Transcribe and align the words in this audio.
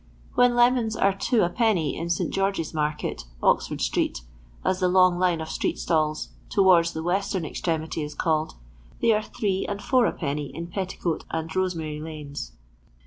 When 0.33 0.55
lemons 0.55 0.95
nre 0.95 1.19
two 1.19 1.43
a 1.43 1.49
pcnny 1.51 1.93
in 1.95 2.09
St. 2.09 2.33
(Jeorge's 2.33 2.73
market, 2.73 3.25
Oxford 3.43 3.81
street, 3.81 4.21
as 4.65 4.79
the 4.79 4.87
long 4.87 5.19
line 5.19 5.39
of 5.41 5.47
street 5.47 5.77
stalls 5.77 6.29
towards 6.49 6.93
the 6.93 7.03
western 7.03 7.45
extremity 7.45 8.01
is 8.01 8.15
called— 8.15 8.53
they 8.99 9.09
nre 9.09 9.23
three 9.31 9.63
and 9.69 9.79
four 9.79 10.07
a 10.07 10.11
penny 10.11 10.47
in 10.55 10.65
Petticoat 10.65 11.25
and 11.29 11.55
Rosemary 11.55 11.99
laues. 11.99 12.53